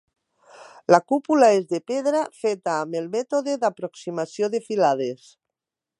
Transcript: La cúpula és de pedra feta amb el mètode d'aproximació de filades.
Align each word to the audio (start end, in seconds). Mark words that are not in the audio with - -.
La 0.93 0.99
cúpula 1.11 1.49
és 1.57 1.67
de 1.73 1.81
pedra 1.91 2.23
feta 2.45 2.73
amb 2.87 2.99
el 3.03 3.11
mètode 3.17 3.57
d'aproximació 3.65 4.51
de 4.57 4.63
filades. 4.71 5.29